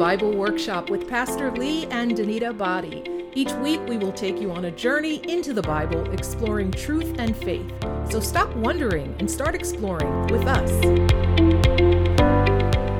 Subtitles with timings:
[0.00, 3.04] Bible Workshop with Pastor Lee and Danita Body.
[3.34, 7.36] Each week, we will take you on a journey into the Bible, exploring truth and
[7.36, 7.70] faith.
[8.10, 10.70] So stop wondering and start exploring with us.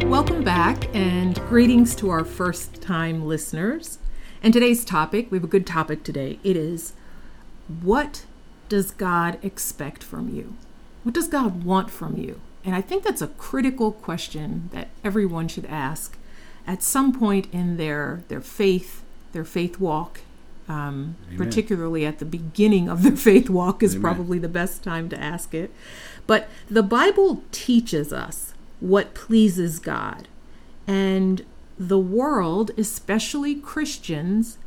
[0.04, 3.98] Welcome back, and greetings to our first time listeners.
[4.42, 6.38] And today's topic, we have a good topic today.
[6.44, 6.92] It is
[7.80, 8.26] what
[8.68, 10.54] does God expect from you?
[11.04, 12.42] What does God want from you?
[12.62, 16.18] And I think that's a critical question that everyone should ask
[16.66, 20.20] at some point in their their faith, their faith walk.
[20.68, 24.02] Um, particularly at the beginning of their faith walk is Amen.
[24.02, 25.72] probably the best time to ask it.
[26.28, 30.28] But the Bible teaches us what pleases God,
[30.86, 31.44] and
[31.76, 34.58] the world, especially Christians,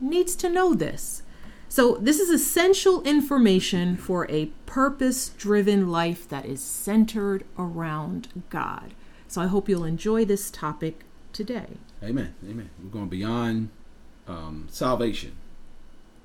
[0.00, 1.22] needs to know this.
[1.68, 8.94] So, this is essential information for a purpose driven life that is centered around God.
[9.26, 11.04] So, I hope you'll enjoy this topic
[11.38, 11.68] today.
[12.02, 12.34] Amen.
[12.44, 12.68] Amen.
[12.82, 13.70] We're going beyond
[14.26, 15.36] um, salvation.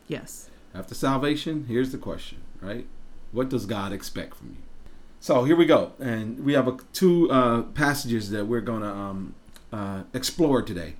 [0.07, 0.49] Yes.
[0.73, 2.87] After salvation, here's the question, right?
[3.31, 4.63] What does God expect from you?
[5.19, 8.89] So here we go, and we have a, two uh, passages that we're going to
[8.89, 9.35] um,
[9.71, 10.95] uh, explore today.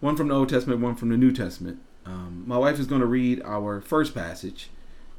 [0.00, 1.80] One from the Old Testament, one from the New Testament.
[2.06, 4.70] Um, my wife is going to read our first passage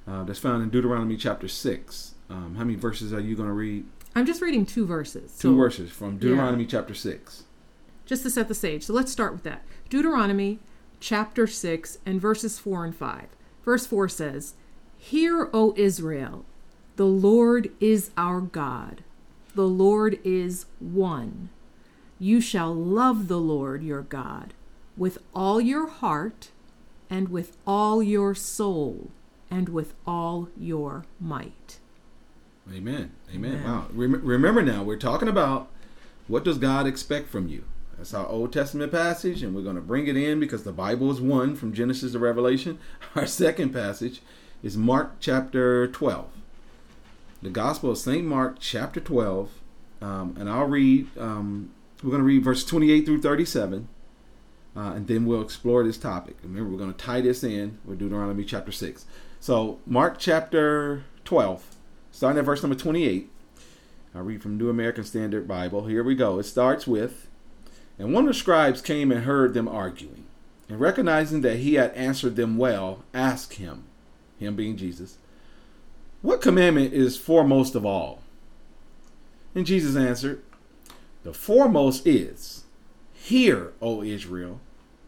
[0.08, 2.16] uh, that's found in Deuteronomy chapter six.
[2.28, 3.86] Um, how many verses are you going to read?
[4.16, 5.38] I'm just reading two verses.
[5.38, 6.70] Two so, verses from Deuteronomy yeah.
[6.72, 7.44] chapter six
[8.12, 8.84] just to set the stage.
[8.84, 9.64] So let's start with that.
[9.90, 10.59] Deuteronomy
[11.00, 13.28] chapter 6 and verses 4 and 5.
[13.64, 14.54] Verse 4 says,
[14.98, 16.44] Hear, O Israel,
[16.98, 19.06] the Lord is our God.
[19.56, 21.48] The Lord is one.
[22.20, 24.54] You shall love the Lord your God
[24.98, 26.50] with all your heart
[27.09, 29.09] and with all your soul
[29.50, 31.80] and with all your might.
[32.67, 33.14] Amen.
[33.34, 33.54] Amen.
[33.54, 33.64] Amen.
[33.64, 33.88] Wow.
[33.94, 35.70] Rem- remember now, we're talking about
[36.28, 37.64] what does God expect from you?
[38.02, 41.12] That's our Old Testament passage, and we're going to bring it in because the Bible
[41.12, 42.80] is one from Genesis to Revelation.
[43.16, 44.23] Our second passage
[44.64, 46.28] is Mark chapter 12.
[47.44, 48.26] The Gospel of St.
[48.26, 49.52] Mark chapter 12.
[50.02, 51.70] Um, and I'll read, um,
[52.02, 53.88] we're going to read verse 28 through 37,
[54.76, 56.38] uh, and then we'll explore this topic.
[56.42, 59.06] Remember, we're going to tie this in with Deuteronomy chapter 6.
[59.40, 61.64] So, Mark chapter 12,
[62.11, 63.30] starting at verse number 28.
[64.16, 65.86] I'll read from New American Standard Bible.
[65.86, 66.40] Here we go.
[66.40, 67.28] It starts with
[68.02, 70.26] and one of the scribes came and heard them arguing,
[70.67, 73.84] and recognizing that he had answered them well, asked him,
[74.39, 75.20] him being Jesus,
[76.23, 78.23] What commandment is foremost of all?
[79.54, 80.42] And Jesus answered,
[81.22, 82.64] The foremost is,
[83.14, 84.60] Hear, O Israel,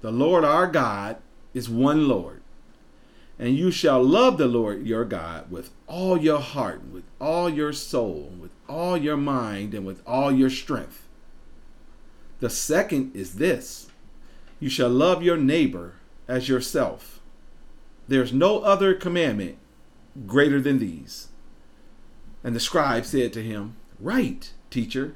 [0.01, 1.17] the Lord our God
[1.55, 2.41] is one Lord.
[3.39, 7.73] And you shall love the Lord your God with all your heart, with all your
[7.73, 11.02] soul, with all your mind, and with all your strength.
[12.43, 13.87] The second is this
[14.59, 15.93] you shall love your neighbor
[16.27, 17.21] as yourself.
[18.09, 19.59] There's no other commandment
[20.27, 21.29] greater than these.
[22.43, 25.15] And the scribe said to him, Right, teacher,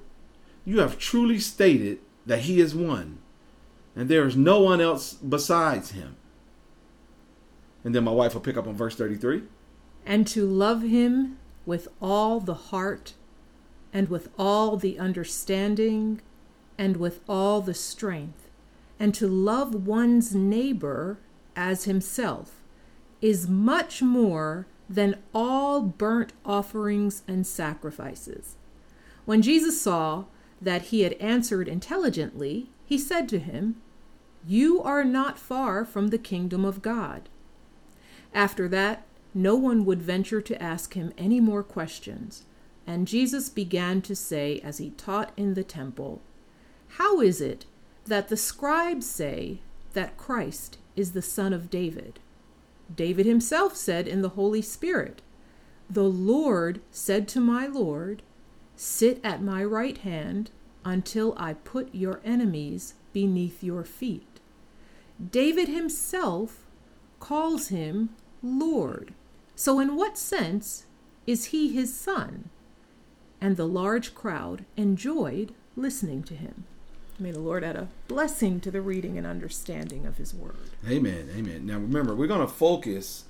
[0.64, 3.18] you have truly stated that he is one,
[3.94, 6.16] and there is no one else besides him.
[7.84, 9.44] And then my wife will pick up on verse 33.
[10.06, 13.16] And to love him with all the heart,
[13.92, 16.22] and with all the understanding,
[16.78, 18.50] and with all the strength,
[19.00, 21.20] and to love one's neighbor
[21.56, 22.62] as himself
[23.22, 28.56] is much more than all burnt offerings and sacrifices.
[29.26, 30.26] When Jesus saw
[30.62, 33.82] that he had answered intelligently, he said to him,
[34.46, 37.28] You are not far from the kingdom of God.
[38.34, 42.44] After that, no one would venture to ask him any more questions,
[42.86, 46.22] and Jesus began to say as he taught in the temple,
[46.98, 47.68] how is it
[48.06, 49.60] that the scribes say
[49.94, 52.20] that Christ is the Son of David?
[52.96, 55.22] David himself said in the Holy Spirit,
[55.88, 58.24] The Lord said to my Lord,
[58.76, 60.50] Sit at my right hand
[60.84, 64.40] until I put your enemies beneath your feet.
[65.32, 66.66] David himself
[67.20, 68.10] calls him
[68.42, 69.14] Lord.
[69.56, 70.88] So, in what sense
[71.28, 72.50] is he his son?
[73.40, 76.66] And the large crowd enjoyed listening to him.
[77.20, 80.56] May the Lord add a blessing to the reading and understanding of His Word.
[80.88, 81.30] Amen.
[81.36, 81.66] Amen.
[81.66, 83.26] Now remember, we're going to focus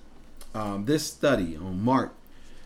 [0.53, 2.13] um, this study on Mark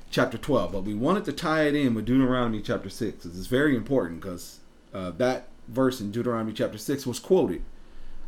[0.09, 3.17] chapter 12, but we wanted to tie it in with Deuteronomy chapter 6.
[3.17, 4.61] because It's very important because
[4.95, 7.61] uh, that verse in Deuteronomy chapter 6 was quoted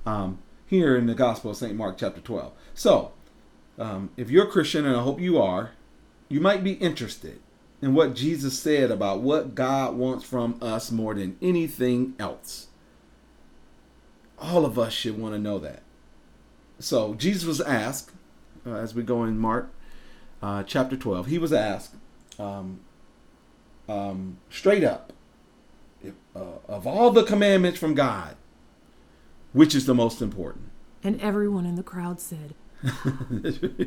[0.06, 0.38] um,
[0.68, 1.75] here in the Gospel of St.
[1.75, 2.54] Mark chapter 12.
[2.75, 3.12] So,
[3.80, 5.72] um, if you're a Christian, and I hope you are,
[6.30, 7.39] you might be interested
[7.81, 12.68] in what Jesus said about what God wants from us more than anything else.
[14.39, 15.83] All of us should want to know that.
[16.80, 18.12] So Jesus was asked,
[18.65, 19.69] uh, as we go in Mark
[20.41, 21.95] uh, chapter 12, he was asked
[22.39, 22.80] um,
[23.88, 25.13] um, straight up
[26.03, 28.35] if, uh, of all the commandments from God,
[29.53, 30.69] which is the most important?
[31.03, 32.56] And everyone in the crowd said,
[33.03, 33.79] and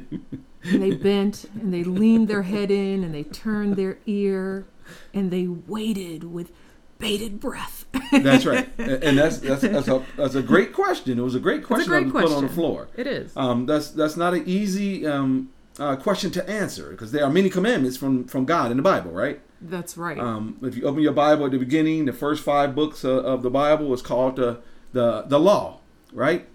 [0.63, 4.67] they bent and they leaned their head in and they turned their ear
[5.13, 6.51] and they waited with
[6.99, 7.85] bated breath.
[8.11, 11.19] that's right, and that's that's that's a, that's a great question.
[11.19, 12.29] It was a great question great to question.
[12.29, 12.89] put on the floor.
[12.97, 13.37] It is.
[13.37, 17.51] Um, that's that's not an easy um, uh, question to answer because there are many
[17.51, 19.41] commandments from from God in the Bible, right?
[19.61, 20.19] That's right.
[20.19, 23.43] Um, if you open your Bible at the beginning, the first five books of, of
[23.43, 24.61] the Bible is called the
[24.93, 25.81] the the law,
[26.13, 26.47] right?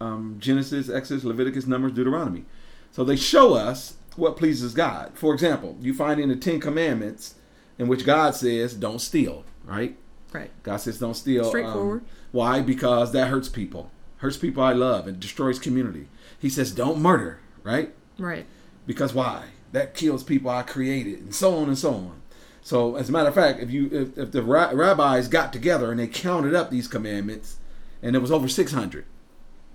[0.00, 2.44] Um, Genesis, Exodus, Leviticus, Numbers, Deuteronomy.
[2.92, 5.12] So they show us what pleases God.
[5.14, 7.34] For example, you find in the Ten Commandments
[7.78, 9.96] in which God says, "Don't steal," right?
[10.32, 10.50] right.
[10.62, 12.04] God says, "Don't steal." Um, Straightforward.
[12.32, 12.60] why?
[12.60, 16.08] Because that hurts people, hurts people I love, and destroys community.
[16.38, 17.92] He says, "Don't murder," right?
[18.18, 18.46] Right.
[18.86, 22.22] because why that kills people i created and so on and so on
[22.62, 25.90] so as a matter of fact if you if, if the ra- rabbis got together
[25.90, 27.58] and they counted up these commandments
[28.02, 29.04] and it was over 600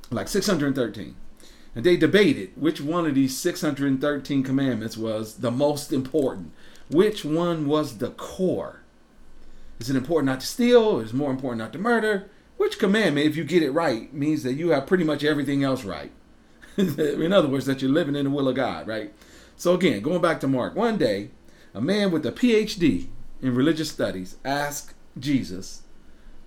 [0.10, 1.16] like 613
[1.76, 6.52] and they debated which one of these 613 commandments was the most important
[6.90, 8.81] which one was the core
[9.82, 13.28] is it important not to steal is it more important not to murder which commandment
[13.28, 16.12] if you get it right means that you have pretty much everything else right
[16.78, 19.14] in other words, that you're living in the will of God, right?
[19.58, 21.32] So again, going back to Mark, one day,
[21.74, 23.08] a man with a PhD
[23.42, 25.84] in religious studies asked Jesus,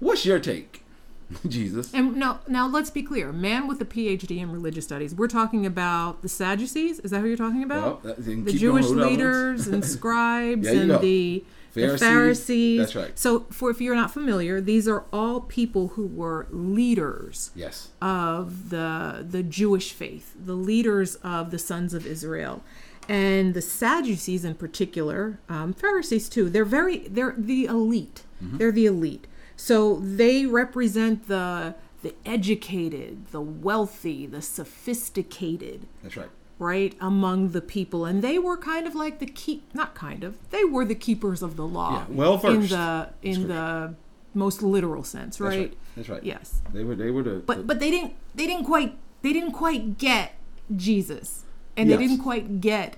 [0.01, 0.83] "What's your take?"
[1.49, 1.93] Jesus.
[1.95, 3.33] And now, now let's be clear.
[3.33, 5.15] Man with a PhD in religious studies.
[5.15, 7.01] We're talking about the Sadducees.
[7.01, 8.05] Is that who you're talking about?
[8.05, 11.45] Well, the Jewish going with other leaders and scribes and the,
[11.75, 12.01] the Pharisees.
[12.09, 12.79] Pharisees.
[12.81, 13.19] That's right.
[13.19, 17.89] So, for if you're not familiar, these are all people who were leaders Yes.
[18.01, 22.63] of the the Jewish faith, the leaders of the sons of Israel,
[23.09, 26.49] and the Sadducees in particular, um, Pharisees too.
[26.49, 28.23] They're very they're the elite.
[28.43, 28.59] Mm-hmm.
[28.59, 29.27] They're the elite.
[29.57, 36.29] So they represent the the educated, the wealthy, the sophisticated, That's right.
[36.59, 40.37] Right among the people, and they were kind of like the keep not kind of
[40.51, 41.93] they were the keepers of the law.
[42.09, 43.95] Yeah, well in the in the
[44.35, 45.59] most literal sense, That's right?
[45.69, 45.79] right.
[45.97, 46.23] That's right.
[46.25, 46.95] Yes They were.
[46.97, 47.43] They were the.
[47.47, 50.35] but but they didn't they didn't quite they didn't quite get
[50.75, 51.45] Jesus
[51.77, 51.99] and Yes.
[51.99, 52.97] they didn't quite get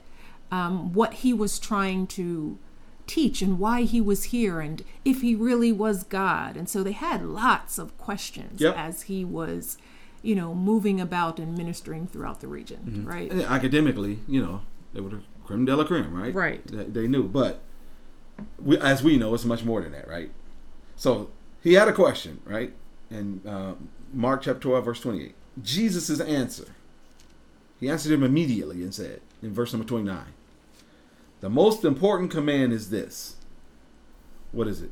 [0.50, 2.58] um, what he was trying to
[3.06, 6.92] teach and why he was here and if he really was God and so they
[6.92, 8.76] had lots of questions Yep.
[8.76, 9.78] as he was
[10.26, 13.06] you know moving about and ministering throughout the region Mm-hmm.
[13.14, 14.62] right And academically, you know,
[14.92, 16.34] they were the creme de la creme, right?
[16.34, 16.66] Right.
[16.66, 17.60] They, they knew, but
[18.58, 20.30] we, as we know, it's much more than that, right?
[20.96, 21.30] So
[21.62, 22.72] he had a question, right?
[23.10, 23.74] In uh,
[24.12, 25.34] Mark chapter 12, verse 28.
[25.62, 26.68] Jesus' answer.
[27.80, 30.18] He answered him immediately and said, in verse number 29,
[31.40, 33.36] the most important command is this.
[34.52, 34.90] What is it?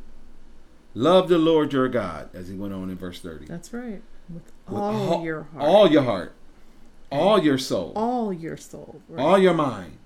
[0.94, 3.46] Love the Lord your God, as he went on in verse 30.
[3.46, 6.34] that's right with With all your heart All your heart.
[7.10, 7.92] All your soul.
[7.94, 9.22] all your soul right?
[9.22, 9.98] all your mind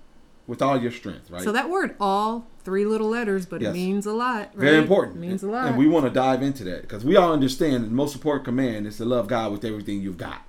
[0.47, 1.41] with all your strength, right?
[1.43, 3.69] so that word all three little letters but Yes.
[3.69, 5.17] it means a lot very important.
[5.17, 7.85] It means a lot And we want to dive into that because we all understand
[7.85, 10.41] the most important command is to love God with everything you've got.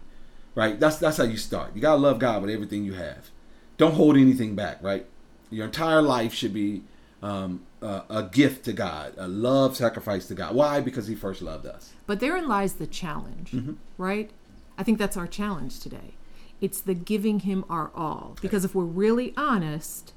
[0.55, 0.79] Right?
[0.81, 1.71] That's that's how you start.
[1.75, 3.31] You gotta love God with everything you have.
[3.79, 5.07] Don't hold anything back, right?
[5.51, 6.83] Your entire life should be
[7.23, 10.55] um, a, a gift to God, a love sacrifice to God.
[10.55, 10.81] Why?
[10.81, 11.93] Because He first loved us.
[12.07, 13.75] But therein lies the challenge, Mm-hmm.
[13.99, 14.31] right?
[14.79, 16.15] I think that's our challenge today.
[16.61, 18.37] It's the giving him our all.
[18.41, 20.13] Because if we're really honest,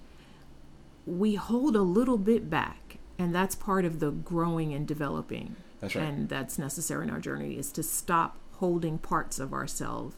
[1.05, 2.97] we hold a little bit back.
[3.19, 5.55] And that's part of the growing and developing.
[5.81, 6.05] That's right.
[6.05, 10.15] And that's necessary in our journey is to stop holding parts of ourselves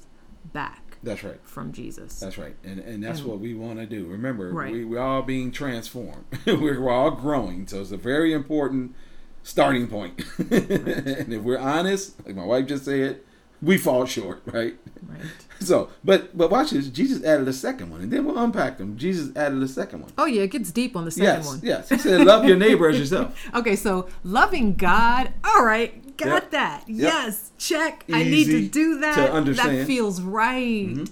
[0.53, 1.39] back That's right.
[1.43, 2.19] from Jesus.
[2.19, 4.05] That's right, and and that's And- what we want to do.
[4.05, 4.71] Remember, Right.
[4.73, 6.25] we, we're all being transformed.
[6.45, 8.95] we're, we're all growing, so it's a very important
[9.43, 10.21] starting point.
[10.39, 13.21] and if we're honest, like my wife just said,
[13.61, 14.75] we fall short, right?
[15.07, 15.21] right.
[15.61, 16.87] So, but but watch this.
[16.89, 18.97] Jesus added a second one, and then we'll unpack them.
[18.97, 20.11] Jesus added a second one.
[20.17, 21.59] Oh yeah, it gets deep on the second yes, one.
[21.63, 21.89] yes.
[21.89, 25.31] He said, "Love your neighbor as yourself." Okay, so loving God.
[25.45, 26.51] All right, got Yep.
[26.51, 26.83] that.
[26.87, 26.97] Yep.
[27.13, 28.05] Yes, check.
[28.11, 29.15] I need to do that.
[29.15, 29.69] to understand.
[29.71, 29.79] Mm-hmm.
[29.79, 31.09] That feels right.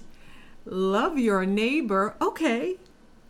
[0.66, 2.14] Love your neighbor.
[2.20, 2.76] Okay,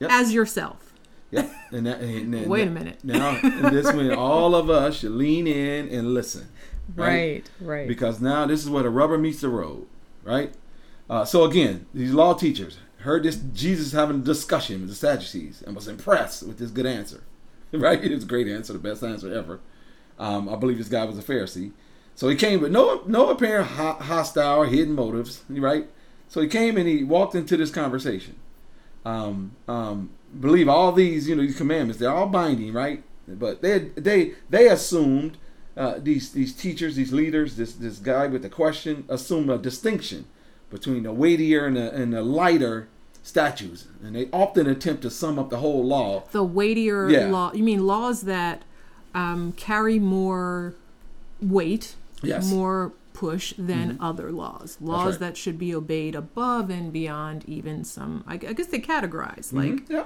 [0.01, 0.11] Yep.
[0.11, 0.93] as yourself.
[1.31, 1.51] Yep.
[1.73, 2.99] And that, and, and- Wait a minute.
[3.03, 6.49] Now, and this when all of us should lean in and listen.
[6.95, 7.49] right.
[7.61, 7.89] Right.
[7.89, 9.87] Because now this is where the rubber meets the road,
[10.23, 10.55] right?
[11.11, 15.63] Uh, so again, these law teachers heard this Jesus having a discussion with the Sadducees
[15.67, 17.23] and was impressed with this good answer,
[17.73, 18.03] right?
[18.03, 19.59] It was a great answer, the best answer ever.
[20.19, 21.73] Um, I believe this guy was a Pharisee.
[22.15, 25.87] So he came with no no apparent ho- hostile or hidden motives, right?
[26.29, 28.37] So he came and he walked into this conversation.
[29.05, 33.03] Um, um, believe all these, you know, these commandments, they're all binding, right?
[33.27, 35.37] But they they they assumed
[35.77, 40.27] uh, these these teachers, these leaders, this this guy with the question assumed a distinction
[40.71, 42.89] between the weightier and the, and the lighter
[43.23, 46.25] statutes, and they often attempt to sum up the whole law.
[46.33, 47.27] The weightier Yeah.
[47.29, 47.53] law.
[47.55, 48.63] You mean laws that
[49.15, 50.75] um, carry more
[51.41, 52.51] weight, Yes.
[52.51, 54.77] more push than other laws.
[54.81, 55.21] Laws right.
[55.21, 58.25] that should be obeyed above and beyond even some.
[58.27, 59.71] I, I guess they categorize like.
[59.71, 59.91] Mhm.
[59.91, 60.05] yeah.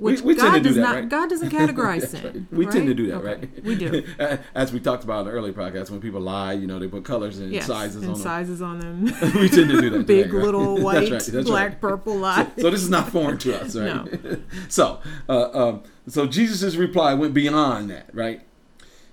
[0.00, 0.94] We, Which we tend God to do does that, not.
[0.94, 1.08] right?
[1.08, 2.46] God doesn't categorize sin.
[2.50, 2.58] right.
[2.58, 3.64] We tend to do that, Okay, right?
[3.64, 4.04] We do.
[4.54, 7.04] As we talked about in the early podcast, when people lie, you know, they put
[7.04, 8.22] colors and Yes, sizes and on them.
[8.22, 9.04] sizes on them.
[9.40, 10.06] we tend to do that.
[10.06, 10.44] Big today, right?
[10.44, 11.80] little That's white, right, that's black, right.
[11.80, 12.46] purple lie.
[12.58, 14.22] So this is not foreign to us, right?
[14.24, 14.36] No.
[14.68, 18.42] so, uh, um, so Jesus' reply went beyond that, right?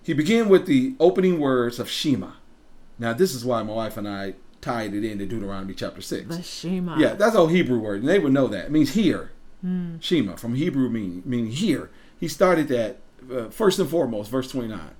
[0.04, 2.34] He began with the opening words of Shema.
[3.00, 6.28] Now, this is why my wife and I tied it into Deuteronomy chapter six.
[6.38, 6.98] the Shema.
[7.00, 8.66] Yeah, that's a Hebrew word, and they would know that.
[8.66, 8.94] It means
[9.66, 10.00] hear.
[10.00, 11.90] Shema from Hebrew meaning meaning hear.
[12.20, 13.00] He started that
[13.32, 14.96] uh, first and foremost, verse twenty nine.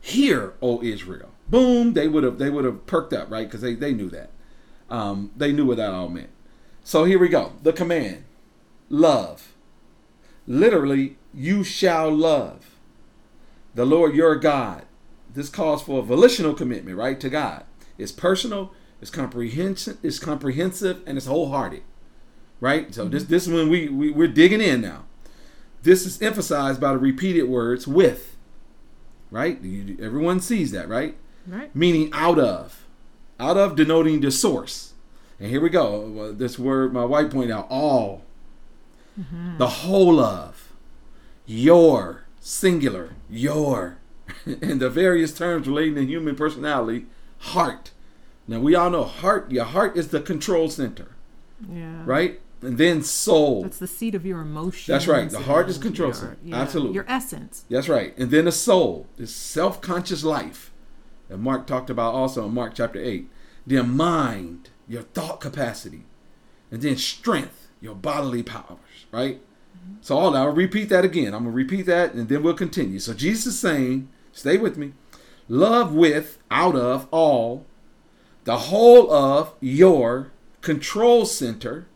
[0.00, 1.30] Here, O Israel.
[1.48, 3.46] Boom, they would have they would have perked up, right?
[3.46, 4.30] Because they they knew that.
[4.90, 6.30] Um, they knew what that all meant.
[6.82, 7.52] So here we go.
[7.62, 8.24] The command,
[8.88, 9.54] love.
[10.46, 12.76] Literally, you shall love
[13.74, 14.86] the Lord your God.
[15.32, 17.64] This calls for a volitional commitment, right, to God.
[17.98, 21.82] It's personal, it's comprehensive, it's comprehensive, and it's wholehearted.
[22.60, 22.92] Right?
[22.94, 23.32] So this mm-hmm.
[23.32, 25.04] this is when we, we we're digging in now.
[25.82, 28.36] This is emphasized by the repeated words with.
[29.30, 29.60] Right?
[29.62, 31.16] You, everyone sees that, right?
[31.46, 31.74] Right.
[31.74, 32.84] Meaning out of.
[33.38, 34.94] Out of denoting the source.
[35.38, 36.32] And here we go.
[36.32, 38.22] This word my wife pointed out, all.
[39.18, 39.58] Mm-hmm.
[39.58, 40.72] The whole of.
[41.46, 42.24] Your.
[42.40, 43.10] Singular.
[43.30, 43.98] Your.
[44.46, 47.06] and the various terms relating to human personality,
[47.38, 47.90] heart.
[48.46, 51.08] Now we all know heart, your heart is the control center,
[51.70, 52.02] Yeah.
[52.04, 52.40] right?
[52.60, 53.62] And then soul.
[53.62, 54.86] That's the seat of your emotions.
[54.86, 55.30] That's right.
[55.30, 56.36] The heart is and control center.
[56.42, 56.94] yeah, Absolutely.
[56.94, 57.64] Your essence.
[57.70, 58.16] That's right.
[58.18, 60.72] And then the soul, this self conscious life
[61.28, 63.28] that Mark talked about also in Mark chapter 8.
[63.66, 66.04] Then mind, your thought capacity.
[66.70, 69.36] And then strength, your bodily powers, right?
[69.36, 69.94] Mm-hmm.
[70.00, 71.34] So all that, I'll repeat that again.
[71.34, 72.98] I'm going to repeat that and then we'll continue.
[72.98, 74.94] So Jesus is saying, stay with me,
[75.48, 77.66] love with, out of, all,
[78.44, 80.30] the whole of your
[80.62, 81.86] control center,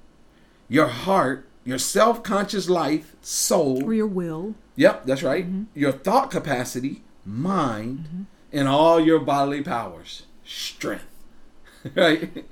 [0.72, 3.84] your heart, your self conscious life, soul.
[3.84, 4.54] Or your will.
[4.76, 5.46] Yep, that's right.
[5.74, 11.04] Your thought capacity, mind, and all your bodily powers, strength.
[11.94, 12.44] right?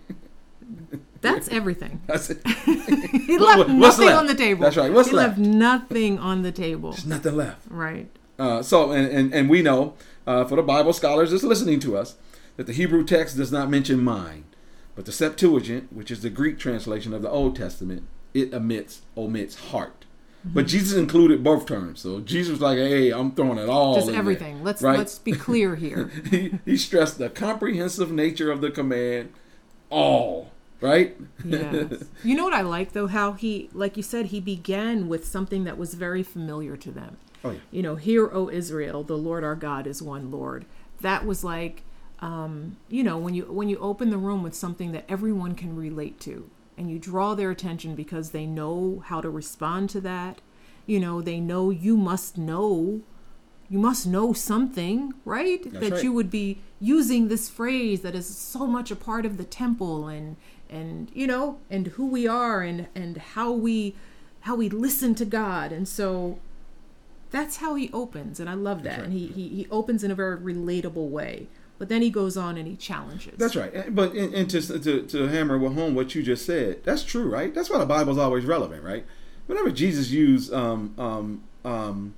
[1.23, 2.00] That's everything.
[2.07, 2.41] That's it.
[2.47, 4.19] He What- left what's nothing left?
[4.19, 4.62] on the table.
[4.62, 4.93] That's right.
[4.93, 5.39] What's he left?
[5.39, 6.91] left nothing on the table.
[6.93, 7.67] There's nothing left.
[7.69, 8.09] Right.
[8.39, 9.95] Uh, so, and, and, and we know
[10.27, 12.17] uh, for the Bible scholars that's listening to us
[12.57, 14.45] that the Hebrew text does not mention mind,
[15.00, 18.02] but the Septuagint, which is the Greek translation of the Old Testament,
[18.35, 20.04] it omits omits heart.
[20.45, 20.69] But mm-hmm.
[20.69, 22.02] Jesus included both terms.
[22.02, 24.62] So Jesus was like, "Hey, I'm throwing it all Just in there," everything.
[24.62, 24.99] Let's right?
[24.99, 26.11] let's be clear here.
[26.28, 29.33] he, he stressed the comprehensive nature of the command,
[29.88, 30.52] all
[30.83, 31.16] right.
[31.47, 32.04] yes.
[32.23, 33.07] You know what I like though?
[33.07, 37.16] How he, like you said, he began with something that was very familiar to them.
[37.42, 37.61] Oh, yeah.
[37.71, 40.66] You know, hear, O Israel, the Lord our God is one Lord.
[41.00, 41.85] That was like,
[42.21, 45.75] um, you know, when you when you open the room with something that everyone can
[45.75, 50.41] relate to, and you draw their attention because they know how to respond to that.
[50.87, 53.03] You know, they know you must know
[53.71, 55.62] you must know something, right?
[55.73, 56.03] that right.
[56.03, 60.09] you would be using this phrase that is so much a part of the temple
[60.09, 60.37] and
[60.69, 63.95] and you know and who we are and and how we
[64.41, 65.71] how we listen to God.
[65.71, 66.41] And so
[67.31, 68.99] that's how he opens and I love that.
[68.99, 69.05] right.
[69.05, 71.47] And he, he he opens in a very relatable way.
[71.81, 73.39] But then he goes on and he challenges.
[73.39, 73.73] That's right.
[73.95, 77.55] But and, and to, to to hammer home what you just said, that's true, right?
[77.55, 79.07] That's why the Bible's always relevant, right?
[79.47, 82.15] Whenever Jesus used um, um, um,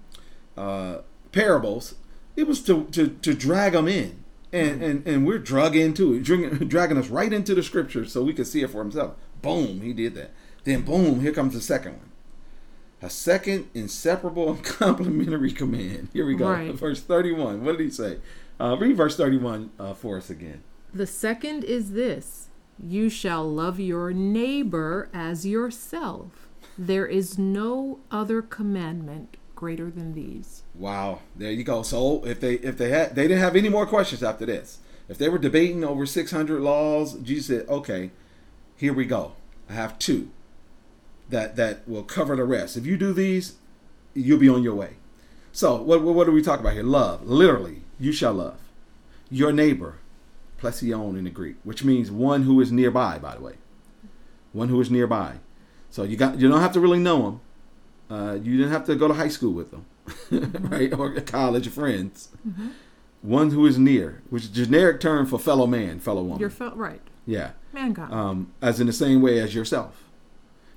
[0.57, 0.99] uh,
[1.31, 1.95] parables,
[2.35, 6.25] it was to, to, to drag them in, and, and and we're drug into it,
[6.25, 9.15] dragging, dragging us right into the scriptures so we could see it for himself.
[9.43, 10.33] Boom, he did that.
[10.65, 12.11] Then boom, here comes the second one.
[13.03, 16.09] A second inseparable and complementary command.
[16.13, 16.49] Here we go.
[16.49, 16.73] Right.
[16.73, 17.65] Verse 31.
[17.65, 18.19] What did he say?
[18.61, 20.63] Uh, read verse 31 uh, for us again.
[20.95, 22.49] The second is this
[22.83, 26.49] you shall love your neighbor as yourself.
[26.79, 30.63] There is no other commandment greater than these.
[30.75, 31.83] Wow, there you go.
[31.83, 34.79] So if they if they had they didn't have any more questions after this.
[35.09, 38.13] If they were debating over 600 laws, Jesus said, "Okay,
[38.77, 39.33] here we go.
[39.69, 40.31] I have two
[41.33, 42.77] that that will cover the rest.
[42.77, 43.55] If you do these,
[44.15, 44.95] you'll be on your way."
[45.53, 46.83] So what what, are we talking about here?
[46.83, 48.59] Love, literally, you shall love
[49.31, 49.97] your neighbor
[50.59, 53.19] plesion in the Greek, which means one who is nearby.
[53.19, 53.55] By the way,
[54.53, 55.37] one who is nearby.
[55.91, 57.41] So you got you don't have to really know them.
[58.11, 59.87] Uh, you didn't have to go to high school with them,
[60.71, 60.93] right?
[60.93, 62.29] Or college friends.
[62.47, 62.69] Mm-hmm.
[63.23, 66.41] One who is near, which is a generic term for fellow man, fellow woman.
[66.41, 67.01] You're right.
[67.25, 68.13] yeah, Mankind.
[68.13, 70.03] um, as in the same way as yourself.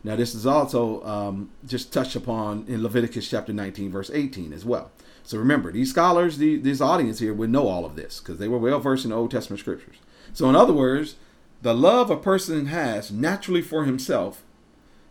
[0.05, 4.63] Now, this is also um, just touched upon in Leviticus chapter 19, verse 18 as
[4.63, 4.91] well.
[5.23, 8.47] So remember, these scholars, the, this audience here would know all of this because they
[8.47, 9.95] were well versed in the Old Testament scriptures.
[10.31, 11.15] So, in other words,
[11.63, 14.43] the love a person has naturally for himself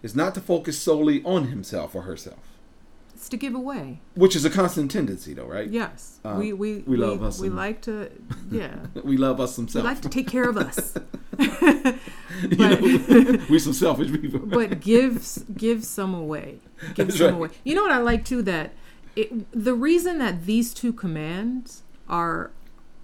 [0.01, 2.54] is not to focus solely on himself or herself,
[3.15, 4.01] it's to give away.
[4.15, 5.69] which is a constant tendency, though, right?
[5.71, 6.19] Yes.
[6.25, 8.11] Uh, we, we, we love us We some- like to,
[8.51, 8.75] yeah.
[9.03, 10.95] We love us some we like to take care of us.
[11.39, 14.41] you know, we some selfish people.
[14.41, 16.59] but give give some away.
[16.95, 17.35] Give That's some right.
[17.35, 17.49] away.
[17.65, 18.73] You know what I like too that
[19.17, 22.51] it, the reason that these two commands are,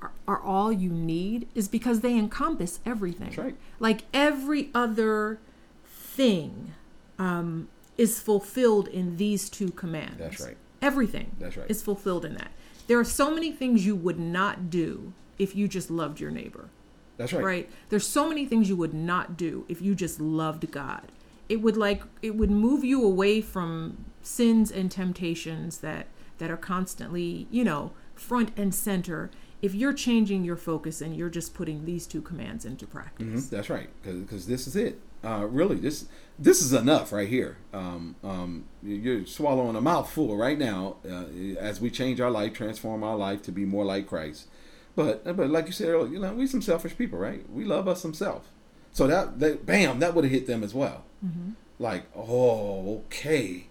[0.03, 3.27] are are all you need is because they encompass everything.
[3.31, 3.57] That's right.
[3.79, 5.41] Like every other
[5.87, 6.75] thing
[7.19, 7.69] um,
[8.01, 10.19] is fulfilled in these two commands.
[10.19, 10.57] That's right.
[10.83, 11.31] Everything.
[11.39, 11.71] That's right.
[11.71, 12.51] Is fulfilled in that.
[12.87, 16.69] There are so many things you would not do if you just loved your neighbor
[17.17, 17.45] That's right.
[17.45, 21.13] right there's so many things you would not do if you just loved god
[21.49, 26.59] it would like it would move you away from sins and temptations that that are
[26.59, 29.31] constantly you know front and center
[29.63, 33.51] if you're changing your focus and you're just putting these two commands into practice Mhm,
[33.51, 35.01] That's right, because this is it.
[35.25, 36.07] Uh, really, this
[36.39, 37.59] this is enough right here.
[37.75, 41.25] Um, um, you- you're swallowing a mouthful right now uh,
[41.59, 44.47] as we change our life, transform our life to be more like Christ.
[44.97, 47.45] But but like you said earlier, you know, we some selfish people, right?
[47.53, 48.49] We love us some self.
[48.93, 51.05] So that, that bam, that would have hit them as well.
[51.79, 53.67] Like, oh, okay.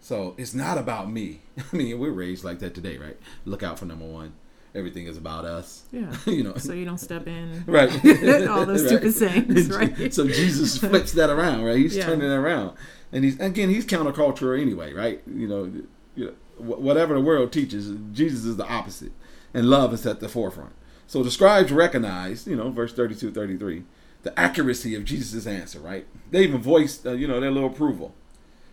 [0.00, 1.40] So it's not about me.
[1.72, 3.16] I mean, we're raised like that today, right?
[3.44, 4.32] Look out for number one.
[4.74, 5.84] Everything is about us.
[5.92, 6.12] yeah.
[6.26, 7.62] You know, so you don't step in.
[7.66, 7.90] Right.
[8.48, 10.12] All those stupid sayings right?
[10.12, 11.76] so jesus flips that around right?
[11.78, 12.06] He's Yeah.
[12.06, 12.76] turning it around.
[13.12, 15.22] And he's again he's countercultural anyway right?
[15.26, 15.72] You know,
[16.16, 19.12] you know whatever the world teaches jesus is the opposite.
[19.52, 20.72] And love is at the forefront.
[21.06, 23.84] So the scribes recognize you know verse 32 33
[24.24, 26.06] the accuracy of jesus' answer right?
[26.32, 28.14] They even voiced uh, you know their little approval.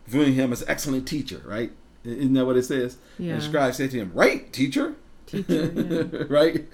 [0.07, 1.71] Viewing him as excellent teacher right?
[2.03, 2.97] Isn't that what it says?
[3.19, 3.33] Yeah.
[3.33, 6.23] and the scribes said to him right teacher teacher yeah.
[6.29, 6.65] right?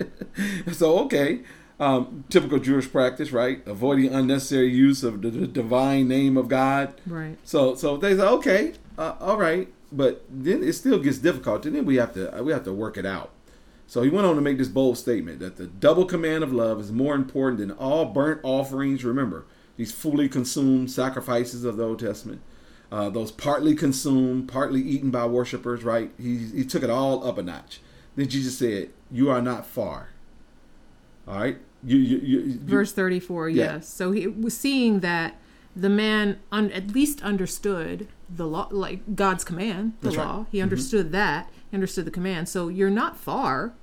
[0.72, 1.42] so okay,
[1.80, 3.66] um, typical Jewish practice, right?
[3.68, 6.94] Avoiding unnecessary use of the, the divine name of God.
[7.06, 11.66] right So so they say okay, uh, all right, but then it still gets difficult,
[11.66, 13.32] and then we have to we have to work it out.
[13.90, 16.82] So he went on to make this bold statement that the double command of love
[16.82, 19.06] is more important than all burnt offerings.
[19.06, 19.46] Remember
[19.78, 22.42] these fully consumed sacrifices of the Old Testament.
[22.92, 26.12] Uh, those partly consumed, partly eaten by worshipers, right?
[26.18, 27.80] He, he took it all up a notch.
[28.18, 30.10] Then Jesus said, "You are not far."
[31.26, 33.64] All right, you you, you, verse 34 Yeah.
[33.64, 35.36] yes so he was seeing that
[35.76, 40.26] the man un, at least understood the law like god's command the That's right.
[40.26, 40.64] law he mm-hmm.
[40.64, 43.74] understood that he understood the command so you're not far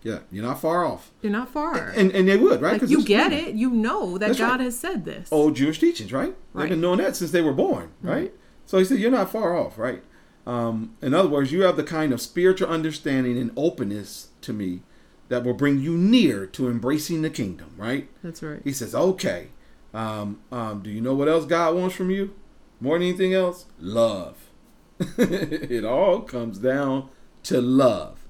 [0.00, 3.04] yeah, you're not far off, you're not far and and they would right like you
[3.04, 4.60] get it you know that That's god right.
[4.60, 6.36] has said this old Jewish teachings, right?
[6.52, 6.62] right?
[6.62, 8.08] They've been knowing that since they were born, mm-hmm.
[8.08, 8.32] right?
[8.64, 10.02] So he said, You're not far off, right?
[10.48, 14.80] Um, in other words, you have the kind of spiritual understanding and openness to me
[15.28, 18.08] that will bring you near to embracing the kingdom, right?
[18.22, 19.48] that's right He says, Okay,
[19.92, 22.34] um, um, do you know what else God wants from you?
[22.80, 23.66] More than anything else?
[23.78, 24.48] Love.
[25.18, 27.10] it all comes down
[27.42, 28.20] to love.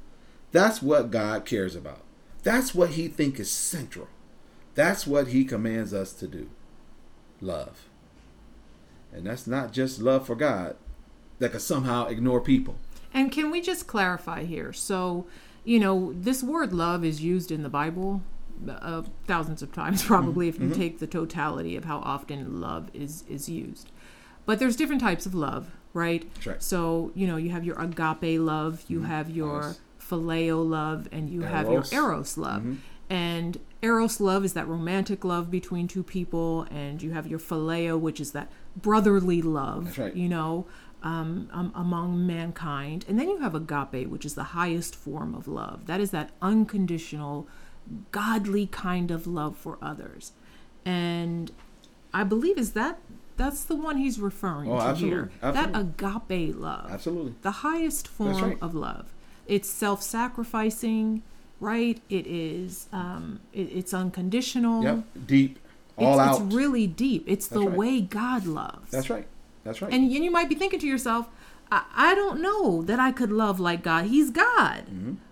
[0.51, 2.03] That's what God cares about.
[2.43, 4.09] That's what he thinks is central.
[4.75, 6.51] That's what he commands us to do.
[7.41, 7.85] Love.
[9.13, 10.75] And that's not just love for God
[11.39, 12.77] that could somehow ignore people.
[13.13, 14.73] And can we just clarify here?
[14.73, 15.27] So,
[15.65, 18.23] you know, this word love is used in the Bible
[18.69, 20.81] uh, thousands of times, probably, if you mm-hmm.
[20.81, 23.91] take the totality of how often love is is used.
[24.47, 26.27] But there's different types of love, right?
[26.47, 26.63] Right.
[26.63, 29.09] So, you know, you have your agape love, you mm-hmm.
[29.09, 29.81] have your Yes.
[30.01, 32.63] phileo love, and you have your eros love.
[32.63, 32.75] Mm-hmm.
[33.11, 37.99] And eros love is that romantic love between two people, and you have your phileo,
[37.99, 40.15] which is that brotherly love, right.
[40.15, 40.67] you know,
[41.03, 43.05] um, um, among mankind.
[43.09, 45.87] And then you have agape, which is the highest form of love.
[45.87, 47.47] That is that unconditional,
[48.11, 50.33] godly kind of love for others.
[50.85, 51.53] And
[52.13, 52.99] I believe is that
[53.37, 55.09] that's the one he's referring Oh, to absolutely.
[55.17, 55.31] here.
[55.43, 55.73] Absolutely.
[55.73, 57.35] That agape love Absolutely.
[57.43, 58.59] the highest form right.
[58.61, 59.15] of love.
[59.47, 61.23] It's self-sacrificing,
[61.61, 62.03] right?
[62.11, 62.89] It is.
[62.93, 64.83] Um, it, it's unconditional.
[64.83, 65.05] Yep.
[65.27, 65.59] Deep.
[65.97, 66.43] All it's, out.
[66.43, 67.25] It's really deep.
[67.27, 67.77] It's the right.
[67.77, 68.91] way God loves.
[68.91, 69.27] That's right.
[69.69, 69.93] That's right.
[69.93, 71.29] And, and you might be thinking to yourself,
[71.71, 74.07] I, I don't know that I could love like God.
[74.07, 74.85] He's God,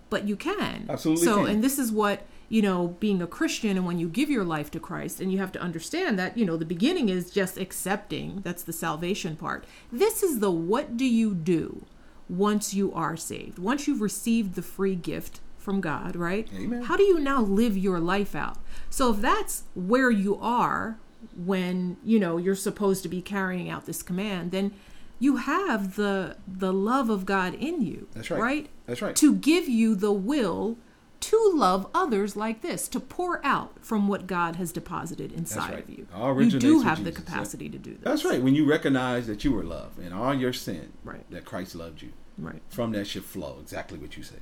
[0.09, 0.81] but you can.
[0.81, 0.91] Mm-hmm.
[0.91, 1.47] Absolutely So, can.
[1.47, 4.71] and this is what you know, being a Christian and when you give your life
[4.71, 8.41] to Christ, and you have to understand that, you know, the beginning is just accepting.
[8.43, 9.65] That's the salvation part.
[9.91, 11.85] This is the what do you do
[12.29, 13.59] once you are saved?
[13.59, 16.47] Once you've received the free gift from God, right?
[16.55, 16.83] Amen.
[16.83, 18.57] How do you now live your life out?
[18.89, 20.97] So if that's where you are
[21.35, 24.73] when, you know, you're supposed to be carrying out this command, then
[25.19, 28.07] you have the the love of God in you.
[28.13, 28.41] That's right.
[28.41, 28.69] Right?
[28.85, 29.15] That's right.
[29.15, 30.77] To give you the will
[31.19, 35.83] to love others like this, to pour out from what God has deposited inside right.
[35.83, 36.07] of you.
[36.43, 37.15] You do have the yeah.
[37.15, 38.03] capacity to do this.
[38.03, 38.41] That's right.
[38.41, 41.29] When you recognize that you were loved and all your sin, Right.
[41.31, 42.61] that Christ loved you, Right.
[42.69, 44.41] from that should flow exactly what you said.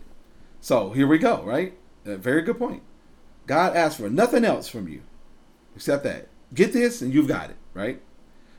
[0.59, 1.77] So here we go, right?
[2.05, 2.83] A very good point.
[3.47, 5.01] God asked for nothing else from you
[5.75, 6.27] except that.
[6.55, 8.01] Get this and you've got it, right?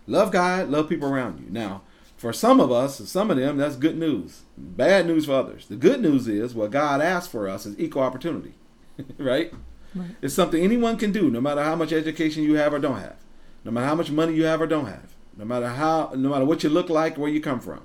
[0.07, 1.47] Love God, love people around you.
[1.51, 1.83] Now,
[2.17, 4.43] for some of us, some of them, that's good news.
[4.57, 5.67] Bad news for others.
[5.67, 8.55] The good news is what God asked for us is equal opportunity,
[9.19, 9.53] right?
[9.95, 10.11] Right.
[10.23, 13.17] It's something anyone can do, no matter how much education you have or don't have,
[13.65, 16.45] no matter how much money you have or don't have, no matter how, no matter
[16.45, 17.83] what you look like, where you come from.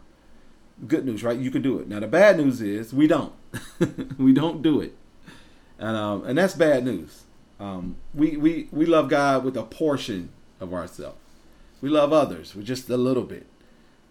[0.87, 1.37] Good news, right?
[1.37, 1.87] You can do it.
[1.87, 3.33] Now the bad news is we don't.
[4.17, 4.95] we don't do it,
[5.77, 7.23] and um, and that's bad news.
[7.61, 11.19] Um, we we we love God with a portion of ourselves.
[11.79, 13.45] We love others with just a little bit,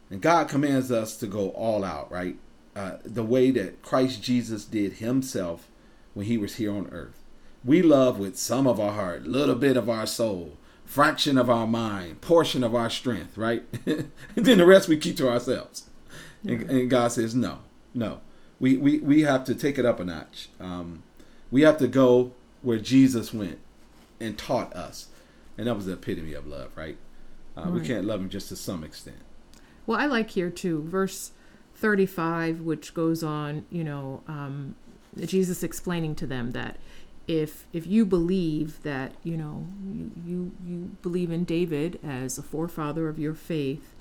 [0.09, 2.37] and God commands us to go all out, right?
[2.77, 5.67] Uh, the way that Christ Jesus did Himself
[6.15, 7.21] when He was here on earth.
[7.65, 11.67] We love with some of our heart, little bit of our soul, fraction of our
[11.67, 13.65] mind, portion of our strength, right?
[13.87, 15.91] and then the rest we keep to ourselves.
[16.43, 17.59] And, and God says, no,
[17.93, 18.21] no.
[18.59, 20.49] We, we, we have to take it up a notch.
[20.59, 21.03] Um,
[21.51, 22.33] we have to go
[22.63, 23.59] where Jesus went
[24.21, 25.09] and taught us.
[25.57, 26.97] And that was the epitome of love, right?
[27.57, 29.19] Uh, We can't love him just to some extent.
[29.87, 31.33] Well, I like here too, verse
[31.75, 34.77] 35, which goes on, you know, um,
[35.19, 36.77] Jesus explaining to them that
[37.27, 42.43] if if you believe that, you know, you, you, you believe in David as a
[42.43, 43.95] forefather of your faith,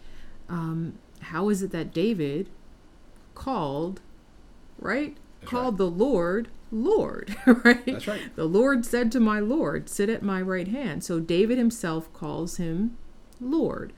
[0.48, 2.50] um, how is it that David
[3.36, 4.02] called,
[4.80, 5.16] right?
[5.40, 7.86] That's called the Lord Lord, right?
[7.86, 8.36] That's right.
[8.36, 11.04] The Lord said to my Lord, Sit at my right hand.
[11.04, 12.98] So David himself calls him
[13.40, 13.94] Lord.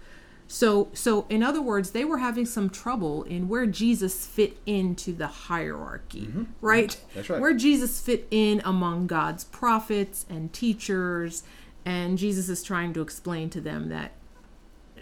[0.48, 5.14] So so in other words, they were having some trouble in where Jesus fit into
[5.14, 6.44] the hierarchy, mm-hmm.
[6.62, 6.90] right?
[6.90, 7.16] Mm-hmm.
[7.16, 7.42] That's right.
[7.42, 11.44] Where Jesus fit in among God's prophets and teachers,
[11.86, 14.12] and Jesus is trying to explain to them that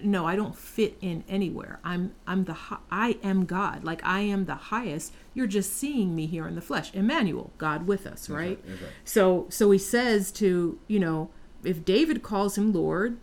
[0.03, 1.79] no, I don't fit in anywhere.
[1.83, 2.55] I'm I'm the
[2.91, 3.83] I am God.
[3.83, 5.13] Like I am the highest.
[5.33, 6.93] You're just seeing me here in the flesh.
[6.93, 8.39] Emmanuel, God with us, right?
[8.39, 8.91] right, that's right.
[9.03, 11.29] So so he says to, you know,
[11.63, 13.17] if David calls him Lord,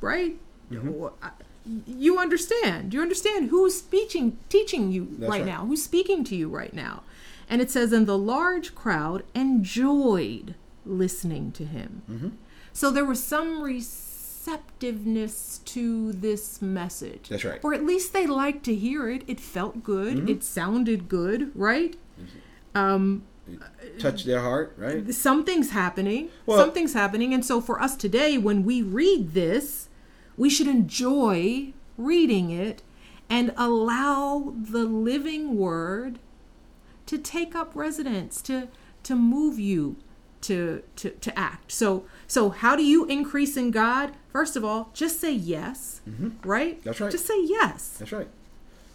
[0.00, 0.36] right?
[0.70, 1.06] Mm-hmm.
[1.86, 2.94] You understand.
[2.94, 5.46] You understand who's speaking teaching you right, right.
[5.46, 5.66] now.
[5.66, 7.02] Who's speaking to you right now.
[7.48, 10.54] And it says and the large crowd enjoyed
[10.86, 12.02] listening to him.
[12.10, 12.28] Mm-hmm.
[12.72, 13.62] So there was some
[14.40, 17.28] receptiveness to this message.
[17.28, 17.60] That's right.
[17.62, 19.22] Or at least they liked to hear it.
[19.26, 20.16] It felt good.
[20.16, 20.28] Mm-hmm.
[20.28, 21.96] It sounded good, right?
[22.74, 23.24] Um,
[23.98, 25.12] Touch their heart, right?
[25.12, 26.30] something's happening.
[26.46, 27.34] Well- something's happening.
[27.34, 29.88] And so for us today, when we read this,
[30.36, 32.82] we should enjoy reading it
[33.28, 36.18] and allow the living word
[37.06, 38.68] to take up residence, to
[39.02, 39.96] to move you
[40.42, 41.72] to to to act.
[41.72, 44.12] So so how do you increase in God?
[44.28, 46.00] First of all, just say yes,
[46.44, 46.76] right?
[46.76, 46.84] Mm-hmm.
[46.84, 47.10] That's right.
[47.10, 47.96] Just say yes.
[47.98, 48.28] That's right.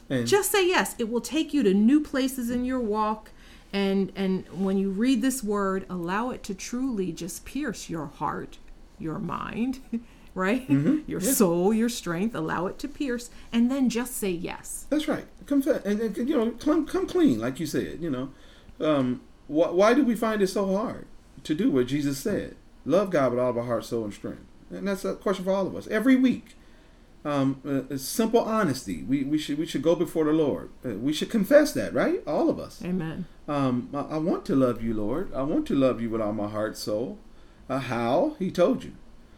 [0.10, 0.96] And Just say yes.
[0.98, 3.32] It will take you to new places in your walk.
[3.74, 8.58] And and when you read this word, allow it to truly just pierce your heart,
[9.00, 9.82] your mind,
[10.34, 10.70] right?
[10.70, 11.32] Your Yeah.
[11.34, 12.36] soul, your strength.
[12.36, 14.86] Allow it to pierce, and then just say yes.
[14.90, 15.26] That's right.
[15.46, 17.98] Confess and, and you know, come come clean, like you said.
[18.00, 18.30] You know,
[18.80, 21.06] um, wh- why do we find it so hard
[21.44, 22.56] to do what Jesus said?
[22.86, 24.42] Love God with all of our heart, soul, and strength.
[24.70, 26.56] And that's a question for all of us every week.
[27.24, 27.60] Um,
[27.92, 29.02] uh, simple honesty.
[29.04, 30.70] We we should we should go before the Lord.
[30.86, 32.22] Uh, we should confess that, right?
[32.28, 32.84] All of us.
[32.86, 33.26] Amen.
[33.48, 35.34] Um, I, I want to love you, Lord.
[35.34, 37.18] I want to love you with all my heart, soul.
[37.68, 38.36] Uh, how?
[38.38, 38.92] He told you.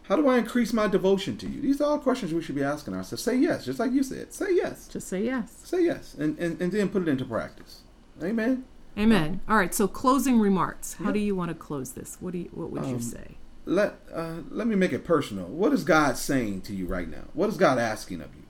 [0.04, 1.62] How do I increase my devotion to you?
[1.62, 3.24] These are all questions we should be asking ourselves.
[3.24, 4.34] Say yes, just like you said.
[4.34, 4.88] Say yes.
[4.88, 5.54] Just say yes.
[5.64, 7.82] Say yes, and, and, and then put it into practice.
[8.22, 8.66] Amen.
[8.98, 9.40] Amen.
[9.48, 9.74] All right.
[9.74, 10.94] So closing remarks.
[10.96, 11.12] How Yeah.
[11.14, 12.18] do you want to close this?
[12.20, 13.37] What do you, What would you Um, say?
[13.68, 15.46] Let uh, let me make it personal.
[15.46, 17.26] What is God saying to you right now?
[17.34, 18.44] What is God asking of you?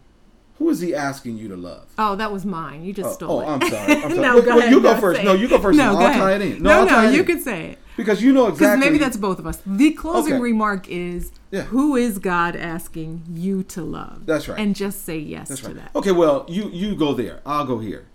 [0.60, 1.88] Who is He asking you to love?
[1.97, 2.84] Oh, that was mine.
[2.86, 3.45] You just Oh, stole oh, it.
[3.47, 3.93] I'm sorry.
[3.93, 4.15] I'm sorry.
[4.15, 4.71] no, go ahead.
[4.71, 5.23] you go No, first.
[5.23, 5.77] No, you go first.
[5.77, 6.62] No, I'll go tie it in.
[6.63, 7.25] No, No, I'll no, you in.
[7.25, 7.80] can say it.
[7.95, 8.67] because you know exactly.
[8.67, 9.60] Because maybe that's both of us.
[9.65, 10.41] The closing Okay.
[10.41, 11.63] remark is Yeah.
[11.63, 14.25] who is God asking you to love?
[14.27, 14.60] That's right.
[14.60, 15.75] And just say yes That's to right.
[15.77, 15.91] that.
[15.95, 17.41] Okay, well, you you go there.
[17.45, 18.06] I'll go here.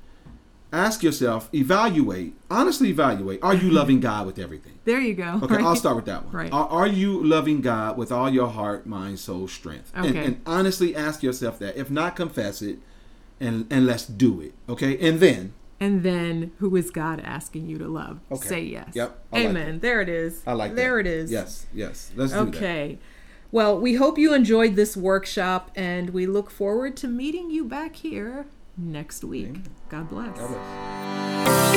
[0.72, 4.78] Ask yourself, evaluate, honestly evaluate, are you loving God with everything?
[4.84, 5.38] There you go.
[5.42, 5.64] Okay, right?
[5.64, 6.34] I'll start with that one.
[6.34, 6.52] Right.
[6.52, 9.92] Are, are you loving God with all your heart, mind, soul, strength?
[9.94, 10.24] And, Okay.
[10.24, 11.76] and honestly ask yourself that.
[11.76, 12.78] If not, confess it
[13.40, 14.54] and, and let's do it.
[14.68, 14.98] Okay?
[15.06, 18.20] And then, And then, who is God asking you to love?
[18.30, 18.48] Okay.
[18.48, 18.90] Say yes.
[18.94, 19.80] Yep, I like Amen.
[19.80, 20.42] there it is.
[20.46, 21.08] I like There that.
[21.08, 21.30] it is.
[21.32, 22.12] Yes, yes.
[22.16, 22.48] Let's do that.
[22.56, 22.98] Okay.
[23.50, 27.96] Well, we hope you enjoyed this workshop and we look forward to meeting you back
[27.96, 29.56] here next week.
[29.88, 30.38] God bless.
[30.38, 31.72] God bless.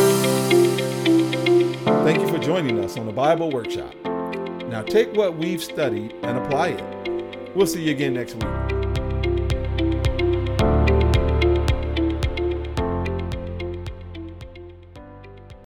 [2.04, 3.94] Thank you for joining us on the Bible Workshop.
[4.70, 7.56] Now take what we've studied and apply it.
[7.56, 8.85] We'll see you again next week.